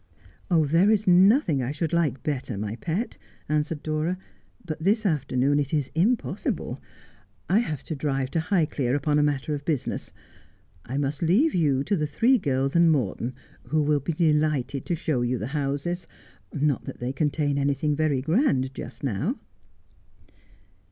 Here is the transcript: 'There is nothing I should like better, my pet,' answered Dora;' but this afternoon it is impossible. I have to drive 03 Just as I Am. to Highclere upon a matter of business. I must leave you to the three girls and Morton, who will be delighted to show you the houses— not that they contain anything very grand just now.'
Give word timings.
'There 0.49 0.89
is 0.89 1.05
nothing 1.05 1.61
I 1.61 1.69
should 1.71 1.93
like 1.93 2.23
better, 2.23 2.57
my 2.57 2.75
pet,' 2.77 3.19
answered 3.47 3.83
Dora;' 3.83 4.17
but 4.65 4.83
this 4.83 5.05
afternoon 5.05 5.59
it 5.59 5.75
is 5.75 5.91
impossible. 5.93 6.81
I 7.47 7.59
have 7.59 7.83
to 7.83 7.93
drive 7.93 8.29
03 8.29 8.29
Just 8.31 8.35
as 8.35 8.43
I 8.51 8.59
Am. 8.61 8.65
to 8.67 8.73
Highclere 8.81 8.95
upon 8.95 9.19
a 9.19 9.23
matter 9.23 9.53
of 9.53 9.63
business. 9.63 10.11
I 10.85 10.97
must 10.97 11.21
leave 11.21 11.53
you 11.53 11.83
to 11.83 11.95
the 11.95 12.07
three 12.07 12.39
girls 12.39 12.75
and 12.75 12.91
Morton, 12.91 13.35
who 13.67 13.83
will 13.83 13.99
be 13.99 14.13
delighted 14.13 14.85
to 14.87 14.95
show 14.95 15.21
you 15.21 15.37
the 15.37 15.45
houses— 15.53 16.07
not 16.51 16.85
that 16.85 16.97
they 16.99 17.13
contain 17.13 17.59
anything 17.59 17.95
very 17.95 18.23
grand 18.23 18.73
just 18.73 19.03
now.' 19.03 19.37